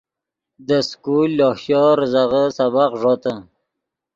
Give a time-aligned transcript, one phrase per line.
[0.67, 3.33] دے سکول لوہ شور ریزغے سبق ݱوتے